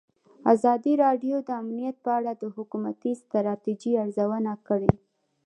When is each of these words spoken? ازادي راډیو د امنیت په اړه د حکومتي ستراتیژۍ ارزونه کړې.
ازادي 0.53 0.93
راډیو 1.03 1.35
د 1.47 1.49
امنیت 1.61 1.95
په 2.05 2.11
اړه 2.17 2.31
د 2.41 2.43
حکومتي 2.55 3.11
ستراتیژۍ 3.21 3.93
ارزونه 4.03 4.51
کړې. 4.67 4.91